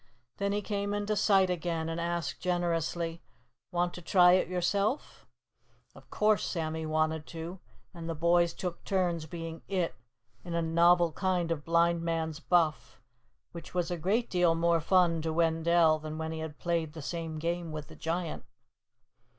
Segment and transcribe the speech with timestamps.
[0.37, 3.21] Then he came into sight again and asked generously,
[3.71, 5.27] "Want to try it yourself?"
[5.93, 7.59] Of course Sammy wanted to;
[7.93, 9.93] and the boys took turns being "it"
[10.43, 12.99] in a novel kind of blind man's buff,
[13.51, 17.03] which was a great deal more fun to Wendell than when he had played the
[17.03, 18.43] same game with the Giant.